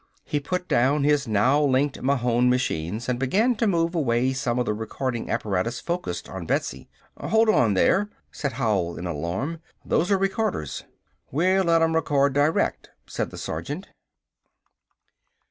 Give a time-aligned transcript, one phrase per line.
[0.23, 4.65] He put down his now linked Mahon machines and began to move away some of
[4.65, 6.89] the recording apparatus focused on Betsy.
[7.19, 9.59] "Hold on there!" said Howell in alarm.
[9.85, 10.85] "Those are recorders!"
[11.29, 13.89] "We'll let 'em record direct," said the sergeant.